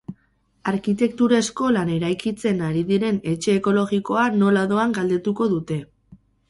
[0.69, 5.83] Arkitektura eskolan eraikitzen ari diren etxe ekologikoa nola doan galdetuko dute.